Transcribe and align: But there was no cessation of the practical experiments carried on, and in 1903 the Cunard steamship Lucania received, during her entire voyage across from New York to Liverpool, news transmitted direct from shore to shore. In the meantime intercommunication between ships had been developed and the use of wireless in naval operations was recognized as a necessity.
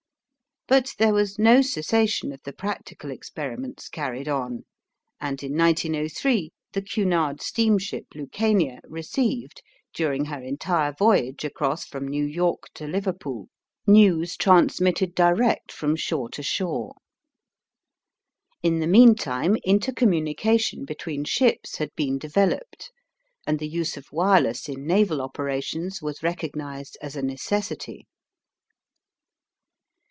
But 0.67 0.93
there 0.97 1.13
was 1.13 1.37
no 1.37 1.61
cessation 1.61 2.31
of 2.31 2.41
the 2.43 2.53
practical 2.53 3.11
experiments 3.11 3.89
carried 3.89 4.29
on, 4.29 4.63
and 5.19 5.43
in 5.43 5.57
1903 5.57 6.53
the 6.71 6.81
Cunard 6.81 7.41
steamship 7.41 8.05
Lucania 8.15 8.79
received, 8.87 9.61
during 9.93 10.23
her 10.25 10.41
entire 10.41 10.93
voyage 10.93 11.43
across 11.43 11.83
from 11.85 12.07
New 12.07 12.23
York 12.23 12.69
to 12.75 12.87
Liverpool, 12.87 13.49
news 13.85 14.37
transmitted 14.37 15.13
direct 15.13 15.73
from 15.73 15.97
shore 15.97 16.29
to 16.29 16.43
shore. 16.43 16.93
In 18.63 18.79
the 18.79 18.87
meantime 18.87 19.57
intercommunication 19.65 20.85
between 20.85 21.25
ships 21.25 21.79
had 21.79 21.93
been 21.97 22.17
developed 22.17 22.93
and 23.45 23.59
the 23.59 23.67
use 23.67 23.97
of 23.97 24.09
wireless 24.13 24.69
in 24.69 24.87
naval 24.87 25.21
operations 25.21 26.01
was 26.01 26.23
recognized 26.23 26.97
as 27.01 27.17
a 27.17 27.21
necessity. 27.21 28.07